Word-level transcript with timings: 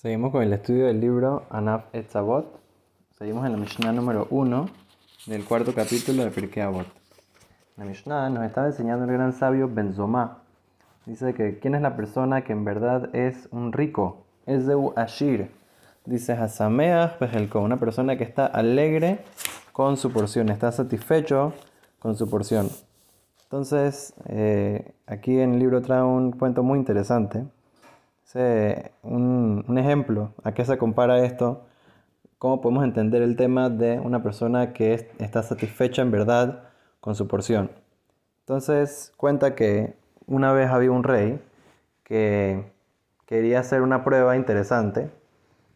Seguimos 0.00 0.30
con 0.30 0.44
el 0.44 0.52
estudio 0.52 0.86
del 0.86 1.00
libro 1.00 1.42
Anaf 1.50 1.92
Etzavot. 1.92 2.60
Seguimos 3.18 3.44
en 3.44 3.50
la 3.50 3.58
Mishnah 3.58 3.92
número 3.92 4.28
1 4.30 4.68
del 5.26 5.44
cuarto 5.44 5.74
capítulo 5.74 6.22
de 6.22 6.30
Pirkei 6.30 6.62
Avot. 6.62 6.86
La 7.76 7.84
Mishnah 7.84 8.30
nos 8.30 8.44
está 8.44 8.64
enseñando 8.64 9.06
el 9.06 9.10
gran 9.10 9.32
sabio 9.32 9.68
Benzomá. 9.68 10.44
Dice 11.04 11.34
que 11.34 11.58
quién 11.58 11.74
es 11.74 11.82
la 11.82 11.96
persona 11.96 12.44
que 12.44 12.52
en 12.52 12.64
verdad 12.64 13.12
es 13.12 13.48
un 13.50 13.72
rico. 13.72 14.24
Es 14.46 14.68
de 14.68 14.76
Ashir. 14.94 15.50
Dice 16.04 16.32
Hasameach 16.32 17.18
Bejelko, 17.18 17.58
una 17.58 17.78
persona 17.78 18.16
que 18.16 18.22
está 18.22 18.46
alegre 18.46 19.24
con 19.72 19.96
su 19.96 20.12
porción, 20.12 20.48
está 20.50 20.70
satisfecho 20.70 21.54
con 21.98 22.14
su 22.14 22.30
porción. 22.30 22.68
Entonces, 23.42 24.14
eh, 24.26 24.92
aquí 25.08 25.40
en 25.40 25.54
el 25.54 25.58
libro 25.58 25.82
trae 25.82 26.04
un 26.04 26.30
cuento 26.30 26.62
muy 26.62 26.78
interesante 26.78 27.46
un, 28.34 29.64
un, 29.66 29.78
ejemplo 29.78 30.32
a 30.44 30.52
qué 30.52 30.64
se 30.64 30.76
compara 30.78 31.24
esto, 31.24 31.66
cómo 32.38 32.60
podemos 32.60 32.84
entender 32.84 33.22
el 33.22 33.36
tema 33.36 33.70
de 33.70 33.98
una 34.00 34.22
persona 34.22 34.72
que 34.72 35.08
está 35.18 35.42
satisfecha 35.42 36.02
en 36.02 36.10
verdad 36.10 36.64
con 37.00 37.14
su 37.14 37.26
porción. 37.26 37.70
Entonces 38.40 39.12
cuenta 39.16 39.54
que 39.54 39.96
una 40.26 40.52
vez 40.52 40.70
había 40.70 40.90
un 40.90 41.04
rey 41.04 41.40
que 42.04 42.70
quería 43.26 43.60
hacer 43.60 43.82
una 43.82 44.04
prueba 44.04 44.36
interesante, 44.36 45.10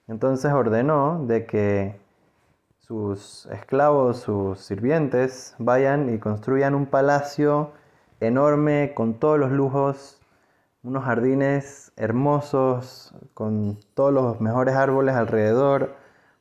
entonces 0.08 0.52
ordenó 0.52 1.24
de 1.26 1.46
que 1.46 2.00
sus 2.80 3.46
esclavos, 3.46 4.18
sus 4.20 4.60
sirvientes, 4.60 5.54
vayan 5.58 6.12
y 6.14 6.18
construyan 6.18 6.74
un 6.74 6.86
palacio 6.86 7.72
enorme 8.20 8.92
con 8.94 9.14
todos 9.14 9.38
los 9.38 9.50
lujos 9.50 10.21
unos 10.82 11.04
jardines 11.04 11.92
hermosos, 11.96 13.14
con 13.34 13.78
todos 13.94 14.12
los 14.12 14.40
mejores 14.40 14.74
árboles 14.74 15.14
alrededor, 15.14 15.94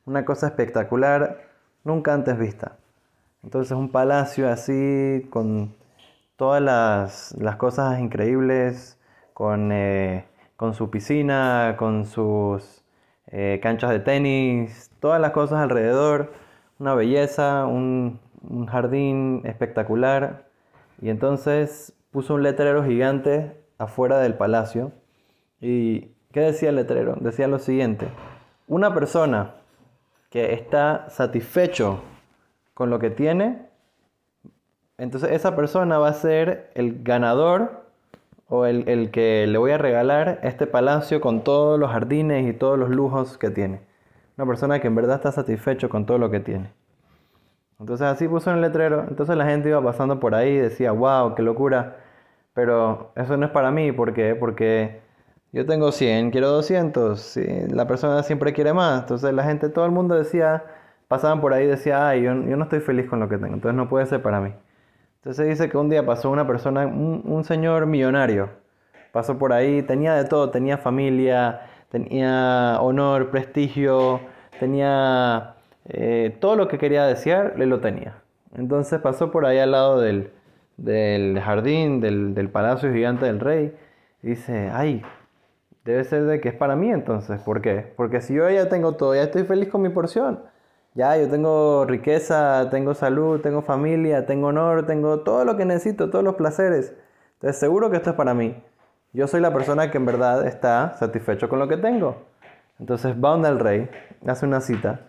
una 0.04 0.24
cosa 0.24 0.48
espectacular, 0.48 1.48
nunca 1.84 2.12
antes 2.14 2.38
vista. 2.38 2.76
Entonces 3.44 3.76
un 3.76 3.90
palacio 3.90 4.48
así, 4.50 5.26
con 5.30 5.74
todas 6.36 6.62
las, 6.62 7.56
cosas 7.56 8.00
increíbles, 8.00 8.98
con, 9.34 9.70
eh, 9.72 10.26
con, 10.56 10.74
su 10.74 10.90
piscina, 10.90 11.76
con 11.78 12.06
sus 12.06 12.84
eh, 13.28 13.60
canchas 13.62 13.90
de 13.90 14.00
tenis, 14.00 14.90
todas 15.00 15.20
las 15.20 15.32
cosas 15.32 15.60
alrededor, 15.60 16.32
una 16.78 16.94
belleza, 16.94 17.66
un, 17.66 18.20
un 18.42 18.66
jardín 18.66 19.42
espectacular. 19.44 20.46
Y 21.00 21.10
entonces 21.10 21.94
puso 22.10 22.34
un 22.34 22.42
letrero 22.42 22.84
gigante 22.84 23.61
afuera 23.82 24.18
del 24.18 24.34
palacio. 24.34 24.92
¿Y 25.60 26.12
qué 26.32 26.40
decía 26.40 26.70
el 26.70 26.76
letrero? 26.76 27.16
Decía 27.20 27.48
lo 27.48 27.58
siguiente, 27.58 28.08
una 28.66 28.94
persona 28.94 29.54
que 30.30 30.54
está 30.54 31.08
satisfecho 31.10 32.00
con 32.74 32.90
lo 32.90 32.98
que 32.98 33.10
tiene, 33.10 33.66
entonces 34.98 35.30
esa 35.32 35.56
persona 35.56 35.98
va 35.98 36.08
a 36.08 36.14
ser 36.14 36.70
el 36.74 37.02
ganador 37.02 37.82
o 38.48 38.66
el, 38.66 38.88
el, 38.88 39.10
que 39.10 39.46
le 39.46 39.58
voy 39.58 39.72
a 39.72 39.78
regalar 39.78 40.38
este 40.42 40.66
palacio 40.66 41.20
con 41.20 41.42
todos 41.42 41.78
los 41.78 41.90
jardines 41.90 42.46
y 42.46 42.52
todos 42.52 42.78
los 42.78 42.90
lujos 42.90 43.38
que 43.38 43.50
tiene. 43.50 43.80
Una 44.36 44.46
persona 44.46 44.80
que 44.80 44.86
en 44.86 44.94
verdad 44.94 45.16
está 45.16 45.32
satisfecho 45.32 45.88
con 45.88 46.06
todo 46.06 46.18
lo 46.18 46.30
que 46.30 46.40
tiene. 46.40 46.72
Entonces 47.80 48.06
así 48.06 48.28
puso 48.28 48.50
en 48.50 48.56
el 48.56 48.62
letrero. 48.62 49.04
Entonces 49.08 49.36
la 49.36 49.44
gente 49.44 49.68
iba 49.68 49.82
pasando 49.82 50.20
por 50.20 50.34
ahí 50.34 50.50
y 50.50 50.58
decía, 50.58 50.92
wow, 50.92 51.34
qué 51.34 51.42
locura. 51.42 51.96
Pero 52.54 53.12
eso 53.16 53.36
no 53.36 53.46
es 53.46 53.52
para 53.52 53.70
mí, 53.70 53.92
¿por 53.92 54.12
qué? 54.12 54.34
Porque 54.34 55.00
yo 55.52 55.66
tengo 55.66 55.92
100, 55.92 56.30
quiero 56.30 56.48
200, 56.48 57.38
la 57.70 57.86
persona 57.86 58.22
siempre 58.22 58.52
quiere 58.52 58.72
más. 58.72 59.02
Entonces 59.02 59.32
la 59.34 59.44
gente, 59.44 59.68
todo 59.68 59.84
el 59.86 59.90
mundo 59.92 60.14
decía, 60.14 60.64
pasaban 61.08 61.40
por 61.42 61.52
ahí 61.52 61.66
decía, 61.66 62.08
ay, 62.08 62.22
yo, 62.22 62.34
no 62.34 62.64
estoy 62.64 62.80
feliz 62.80 63.08
con 63.08 63.20
lo 63.20 63.28
que 63.28 63.36
tengo, 63.36 63.54
entonces 63.54 63.76
no 63.76 63.88
puede 63.88 64.06
ser 64.06 64.22
para 64.22 64.40
mí. 64.40 64.52
Entonces 65.16 65.46
dice 65.48 65.68
que 65.68 65.76
un 65.76 65.88
día 65.90 66.04
pasó 66.06 66.30
una 66.30 66.46
persona, 66.46 66.86
un, 66.86 67.44
señor 67.44 67.86
millonario, 67.86 68.48
pasó 69.12 69.38
por 69.38 69.52
ahí, 69.52 69.82
tenía 69.82 70.14
de 70.14 70.24
todo, 70.24 70.50
tenía 70.50 70.78
familia, 70.78 71.60
tenía 71.90 72.78
honor, 72.80 73.30
prestigio, 73.30 74.20
tenía 74.58 75.56
eh, 75.86 76.36
todo 76.40 76.56
lo 76.56 76.68
que 76.68 76.78
quería 76.78 77.04
desear, 77.04 77.54
le 77.58 77.66
lo 77.66 77.80
tenía. 77.80 78.16
Entonces 78.56 79.00
pasó 79.00 79.30
por 79.30 79.46
ahí 79.46 79.58
al 79.58 79.72
lado 79.72 80.00
del, 80.00 80.32
del 80.76 81.40
jardín, 81.40 82.00
del, 82.00 82.50
palacio 82.50 82.92
gigante 82.92 83.26
del 83.26 83.40
rey, 83.40 83.76
dice, 84.22 84.70
ay, 84.72 85.02
debe 85.84 86.04
ser 86.04 86.24
de 86.24 86.40
que 86.40 86.48
es 86.50 86.54
para 86.54 86.76
mí 86.76 86.90
entonces. 86.90 87.40
¿Por 87.40 87.60
qué? 87.60 87.92
Porque 87.96 88.20
si 88.20 88.34
yo 88.34 88.48
ya 88.50 88.68
tengo 88.68 88.96
todo, 88.96 89.14
ya 89.14 89.22
estoy 89.22 89.44
feliz 89.44 89.68
con 89.68 89.82
mi 89.82 89.88
porción. 89.88 90.40
Ya, 90.94 91.16
yo 91.16 91.28
tengo 91.28 91.86
riqueza, 91.86 92.68
tengo 92.70 92.94
salud, 92.94 93.40
tengo 93.40 93.62
familia, 93.62 94.26
tengo 94.26 94.48
honor, 94.48 94.86
tengo 94.86 95.20
todo 95.20 95.44
lo 95.44 95.56
que 95.56 95.64
necesito, 95.64 96.10
todos 96.10 96.24
los 96.24 96.34
placeres. 96.34 96.94
Entonces 97.34 97.58
seguro 97.58 97.90
que 97.90 97.96
esto 97.96 98.10
es 98.10 98.16
para 98.16 98.34
mí. 98.34 98.62
Yo 99.12 99.26
soy 99.26 99.40
la 99.40 99.52
persona 99.52 99.90
que 99.90 99.98
en 99.98 100.06
verdad 100.06 100.46
está 100.46 100.94
satisfecho 100.98 101.48
con 101.48 101.58
lo 101.58 101.68
que 101.68 101.76
tengo. 101.76 102.16
Entonces 102.78 103.14
va 103.14 103.30
donde 103.30 103.48
el 103.48 103.58
rey, 103.58 103.88
hace 104.26 104.46
una 104.46 104.60
cita 104.60 105.00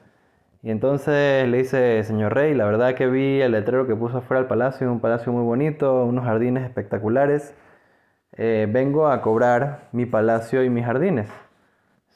y 0.64 0.72
entonces 0.72 1.48
le 1.50 1.58
dice, 1.58 2.04
señor 2.04 2.34
rey, 2.34 2.54
la 2.54 2.66
verdad 2.66 2.96
que 2.96 3.08
vi 3.08 3.42
el 3.42 3.52
letrero 3.52 3.86
que 3.86 3.96
puso 3.96 4.20
afuera 4.20 4.40
del 4.40 4.48
palacio, 4.48 4.92
un 4.92 5.02
palacio 5.02 5.34
muy 5.34 5.44
bonito, 5.44 6.06
unos 6.06 6.24
jardines 6.26 6.64
espectaculares. 6.64 7.54
Eh, 8.38 8.68
vengo 8.72 9.08
a 9.10 9.22
cobrar 9.22 9.90
mi 9.92 10.06
palacio 10.06 10.64
y 10.64 10.70
mis 10.70 10.86
jardines. 10.86 11.30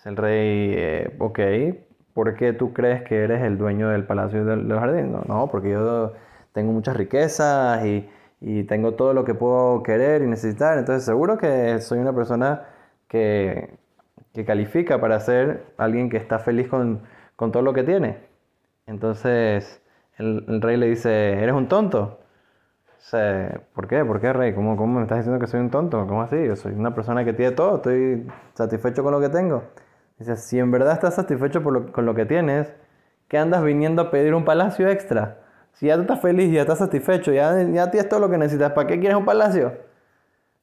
El 0.06 0.16
rey, 0.16 0.74
eh, 0.78 1.16
ok, 1.20 1.40
¿por 2.14 2.36
qué 2.36 2.54
tú 2.54 2.72
crees 2.74 3.04
que 3.04 3.24
eres 3.24 3.44
el 3.44 3.58
dueño 3.58 3.90
del 3.90 4.06
palacio 4.06 4.42
y 4.42 4.46
de 4.46 4.56
los 4.56 4.80
jardines? 4.80 5.12
No, 5.12 5.24
no, 5.28 5.48
porque 5.52 5.72
yo 5.72 6.14
tengo 6.54 6.72
muchas 6.72 6.96
riquezas 6.96 7.86
y, 7.86 8.10
y, 8.40 8.64
tengo 8.64 8.94
todo 8.94 9.14
lo 9.14 9.26
que 9.26 9.34
puedo 9.34 9.84
querer 9.84 10.22
y 10.22 10.28
necesitar. 10.28 10.78
Entonces 10.78 11.04
seguro 11.04 11.38
que 11.38 11.80
soy 11.80 12.00
una 12.00 12.14
persona 12.16 12.64
que, 13.10 13.78
que 14.34 14.46
califica 14.46 15.02
para 15.02 15.20
ser 15.20 15.66
alguien 15.78 16.10
que 16.10 16.18
está 16.18 16.40
feliz 16.40 16.70
con, 16.70 17.02
con 17.36 17.52
todo 17.52 17.64
lo 17.64 17.74
que 17.74 17.84
tiene. 17.84 18.37
Entonces 18.88 19.82
el, 20.18 20.62
rey 20.62 20.78
le 20.78 20.88
dice, 20.88 21.34
¿eres 21.34 21.54
un 21.54 21.68
tonto? 21.68 22.20
¿Por 23.74 23.88
qué? 23.88 24.04
¿Por 24.04 24.20
qué, 24.20 24.34
rey? 24.34 24.54
¿Cómo, 24.54 24.76
¿Cómo 24.76 24.96
me 24.96 25.04
estás 25.04 25.20
diciendo 25.20 25.40
que 25.40 25.48
soy 25.48 25.60
un 25.60 25.70
tonto? 25.70 26.08
¿Cómo 26.08 26.24
así? 26.24 26.44
Yo 26.46 26.56
soy 26.56 26.74
una 26.74 26.96
persona 26.96 27.24
que 27.24 27.34
tiene 27.34 27.52
todo, 27.52 27.78
estoy 27.78 28.28
satisfecho 28.54 29.04
con 29.04 29.14
lo 29.14 29.22
que 29.22 29.30
tengo. 29.30 29.64
Dice, 30.18 30.36
si 30.36 30.60
en 30.60 30.72
verdad 30.72 30.94
estás 30.94 31.16
satisfecho 31.16 31.62
con 31.64 32.06
lo 32.06 32.16
que 32.16 32.26
tienes, 32.26 32.74
¿qué 33.28 33.38
andas 33.38 33.64
viniendo 33.64 34.02
a 34.02 34.12
pedir 34.12 34.34
un 34.34 34.44
palacio 34.44 34.90
extra? 34.90 35.42
Si 35.74 35.86
ya 35.86 35.96
tú 35.96 36.02
estás 36.02 36.22
feliz, 36.22 36.52
ya 36.52 36.62
estás 36.62 36.80
satisfecho, 36.80 37.32
ya, 37.32 37.62
ya 37.62 37.92
tienes 37.92 38.10
todo 38.10 38.20
lo 38.20 38.30
que 38.32 38.38
necesitas, 38.40 38.72
¿para 38.72 38.88
qué 38.88 39.00
quieres 39.00 39.16
un 39.16 39.26
palacio? 39.26 39.74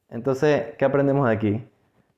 Entonces, 0.09 0.75
¿qué 0.77 0.83
aprendemos 0.83 1.27
de 1.27 1.33
aquí? 1.33 1.67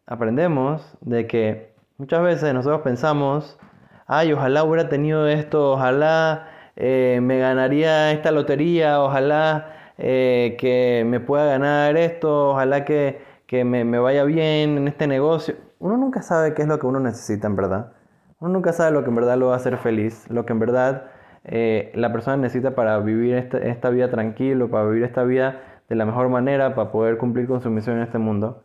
Aprendemos 0.07 0.97
de 1.01 1.27
que 1.27 1.75
muchas 1.97 2.23
veces 2.23 2.53
nosotros 2.55 2.81
pensamos 2.81 3.59
ay, 4.07 4.33
ojalá 4.33 4.63
hubiera 4.63 4.89
tenido 4.89 5.27
esto, 5.27 5.73
ojalá 5.73 6.47
eh, 6.75 7.19
me 7.21 7.39
ganaría 7.39 8.11
esta 8.11 8.31
lotería, 8.31 9.01
ojalá 9.01 9.73
eh, 9.97 10.55
que 10.59 11.03
me 11.05 11.19
pueda 11.19 11.45
ganar 11.45 11.97
esto, 11.97 12.51
ojalá 12.51 12.85
que, 12.85 13.19
me, 13.51 13.99
vaya 13.99 14.23
bien 14.23 14.77
en 14.77 14.87
este 14.87 15.07
negocio. 15.07 15.55
Uno 15.79 15.97
nunca 15.97 16.21
sabe 16.21 16.53
qué 16.53 16.63
es 16.63 16.67
lo 16.67 16.79
que 16.79 16.87
uno 16.87 16.99
necesita 16.99 17.47
en 17.47 17.55
verdad. 17.55 17.93
Uno 18.39 18.53
nunca 18.53 18.73
sabe 18.73 18.91
lo 18.91 19.03
que 19.03 19.09
en 19.09 19.15
verdad 19.15 19.37
lo 19.37 19.47
va 19.47 19.53
a 19.53 19.57
hacer 19.57 19.77
feliz, 19.77 20.29
lo 20.29 20.45
que 20.45 20.53
en 20.53 20.59
verdad 20.59 21.05
eh, 21.43 21.91
la 21.95 22.11
persona 22.11 22.37
necesita 22.37 22.75
para 22.75 22.99
vivir 22.99 23.35
esta, 23.35 23.57
esta 23.57 23.89
vida 23.89 24.09
tranquilo, 24.09 24.69
para 24.69 24.85
vivir 24.87 25.03
esta 25.03 25.23
vida 25.23 25.61
de 25.89 25.95
la 25.95 26.05
mejor 26.05 26.29
manera, 26.29 26.75
para 26.75 26.91
poder 26.91 27.17
cumplir 27.17 27.47
con 27.47 27.61
su 27.61 27.69
misión 27.69 27.97
en 27.97 28.03
este 28.03 28.17
mundo. 28.19 28.63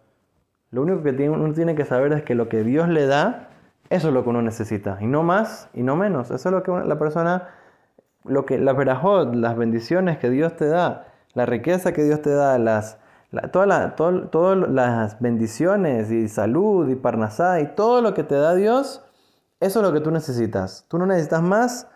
Lo 0.70 0.82
único 0.82 1.02
que 1.02 1.30
uno 1.30 1.52
tiene 1.52 1.74
que 1.74 1.84
saber 1.84 2.12
es 2.12 2.22
que 2.22 2.34
lo 2.34 2.48
que 2.48 2.64
Dios 2.64 2.88
le 2.88 3.06
da, 3.06 3.50
eso 3.92 4.08
es 4.08 4.14
lo 4.14 4.24
que 4.24 4.30
uno 4.30 4.40
necesita, 4.40 4.96
y 5.02 5.06
no 5.06 5.22
más 5.22 5.68
y 5.74 5.82
no 5.82 5.96
menos. 5.96 6.30
Eso 6.30 6.48
es 6.48 6.52
lo 6.52 6.62
que 6.62 6.72
la 6.72 6.98
persona, 6.98 7.48
lo 8.24 8.46
que 8.46 8.58
la 8.58 8.72
verajot, 8.72 9.34
las 9.34 9.54
bendiciones 9.54 10.16
que 10.16 10.30
Dios 10.30 10.56
te 10.56 10.66
da, 10.66 11.08
la 11.34 11.44
riqueza 11.44 11.92
que 11.92 12.02
Dios 12.02 12.22
te 12.22 12.30
da, 12.30 12.58
las, 12.58 12.98
todas 13.52 14.68
las 14.70 15.20
bendiciones 15.20 16.10
y 16.10 16.28
salud 16.28 16.88
y 16.88 16.94
parnasá 16.94 17.60
y 17.60 17.74
todo 17.74 18.00
lo 18.00 18.14
que 18.14 18.24
te 18.24 18.34
da 18.34 18.54
Dios, 18.54 19.04
eso 19.60 19.80
es 19.80 19.86
lo 19.86 19.92
que 19.92 20.00
tú 20.00 20.10
necesitas. 20.10 20.86
Tú 20.88 20.96
no 20.96 21.04
necesitas 21.04 21.42
más 21.42 21.86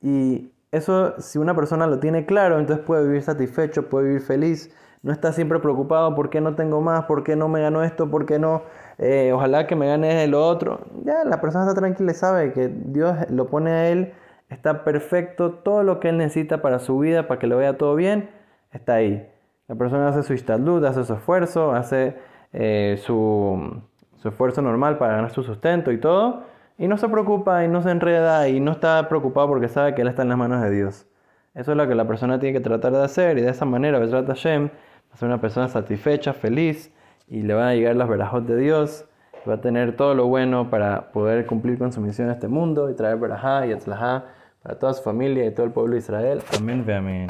y 0.00 0.52
eso, 0.72 1.20
si 1.20 1.38
una 1.38 1.54
persona 1.54 1.86
lo 1.86 2.00
tiene 2.00 2.26
claro, 2.26 2.58
entonces 2.58 2.84
puede 2.84 3.06
vivir 3.06 3.22
satisfecho, 3.22 3.88
puede 3.88 4.06
vivir 4.08 4.22
feliz, 4.22 4.74
no 5.02 5.12
está 5.12 5.32
siempre 5.32 5.58
preocupado 5.58 6.14
por 6.14 6.30
qué 6.30 6.40
no 6.40 6.54
tengo 6.54 6.80
más, 6.80 7.04
por 7.04 7.24
qué 7.24 7.36
no 7.36 7.48
me 7.48 7.60
ganó 7.60 7.82
esto, 7.84 8.10
por 8.10 8.26
qué 8.26 8.38
no 8.38 8.62
eh, 8.98 9.32
ojalá 9.34 9.66
que 9.66 9.76
me 9.76 9.86
gane 9.86 10.26
lo 10.28 10.46
otro. 10.46 10.80
Ya 11.04 11.24
la 11.24 11.40
persona 11.40 11.66
está 11.66 11.78
tranquila 11.78 12.12
y 12.12 12.14
sabe 12.14 12.52
que 12.52 12.68
Dios 12.68 13.16
lo 13.30 13.48
pone 13.48 13.70
a 13.70 13.88
él, 13.88 14.14
está 14.48 14.84
perfecto, 14.84 15.52
todo 15.54 15.82
lo 15.82 16.00
que 16.00 16.08
él 16.08 16.18
necesita 16.18 16.62
para 16.62 16.78
su 16.78 16.98
vida, 16.98 17.26
para 17.26 17.38
que 17.40 17.46
le 17.46 17.54
vaya 17.54 17.76
todo 17.76 17.94
bien, 17.94 18.30
está 18.70 18.94
ahí. 18.94 19.28
La 19.68 19.74
persona 19.74 20.08
hace 20.08 20.22
su 20.22 20.34
istadlut, 20.34 20.84
hace 20.84 21.04
su 21.04 21.14
esfuerzo, 21.14 21.72
hace 21.72 22.16
eh, 22.52 22.96
su, 23.02 23.82
su, 24.18 24.28
esfuerzo 24.28 24.62
normal 24.62 24.98
para 24.98 25.16
ganar 25.16 25.30
su 25.32 25.42
sustento 25.42 25.92
y 25.92 25.98
todo, 25.98 26.44
y 26.78 26.88
no 26.88 26.96
se 26.96 27.08
preocupa 27.08 27.64
y 27.64 27.68
no 27.68 27.82
se 27.82 27.90
enreda 27.90 28.48
y 28.48 28.60
no 28.60 28.72
está 28.72 29.08
preocupado 29.08 29.48
porque 29.48 29.68
sabe 29.68 29.94
que 29.94 30.02
él 30.02 30.08
está 30.08 30.22
en 30.22 30.28
las 30.28 30.38
manos 30.38 30.62
de 30.62 30.70
Dios. 30.70 31.06
Eso 31.54 31.72
es 31.72 31.76
lo 31.76 31.86
que 31.86 31.94
la 31.94 32.06
persona 32.06 32.38
tiene 32.38 32.58
que 32.58 32.64
tratar 32.64 32.92
de 32.92 33.02
hacer 33.02 33.38
y 33.38 33.42
de 33.42 33.50
esa 33.50 33.64
manera 33.64 33.98
Besrat 33.98 34.26
Hashem 34.26 34.68
va 34.68 35.14
a 35.14 35.16
ser 35.16 35.28
una 35.28 35.40
persona 35.40 35.68
satisfecha, 35.68 36.32
feliz 36.32 36.92
y 37.28 37.42
le 37.42 37.54
van 37.54 37.68
a 37.68 37.74
llegar 37.74 37.96
las 37.96 38.08
verajot 38.08 38.44
de 38.44 38.56
Dios. 38.56 39.06
Va 39.48 39.54
a 39.54 39.60
tener 39.60 39.96
todo 39.96 40.14
lo 40.14 40.26
bueno 40.26 40.70
para 40.70 41.12
poder 41.12 41.46
cumplir 41.46 41.78
con 41.78 41.92
su 41.92 42.00
misión 42.00 42.28
en 42.28 42.34
este 42.34 42.48
mundo 42.48 42.90
y 42.90 42.94
traer 42.94 43.16
verajá 43.16 43.66
y 43.66 43.72
atzlajá 43.72 44.26
para 44.62 44.78
toda 44.78 44.94
su 44.94 45.02
familia 45.02 45.44
y 45.44 45.50
todo 45.50 45.66
el 45.66 45.72
pueblo 45.72 45.92
de 45.94 45.98
Israel. 45.98 46.42
Amén, 46.56 46.84
ve 46.86 46.94
amén. 46.94 47.26